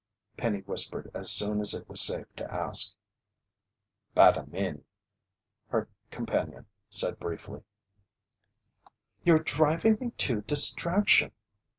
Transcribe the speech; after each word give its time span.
Penny 0.35 0.61
whispered 0.61 1.11
as 1.13 1.29
soon 1.29 1.59
as 1.59 1.75
it 1.75 1.87
was 1.87 2.01
safe 2.01 2.25
to 2.37 2.51
ask. 2.51 2.95
"Bada 4.15 4.47
men," 4.51 4.83
her 5.67 5.89
companion 6.09 6.65
said 6.89 7.19
briefly. 7.19 7.61
"You're 9.23 9.37
driving 9.43 9.99
me 10.01 10.09
to 10.09 10.41
distraction!" 10.41 11.33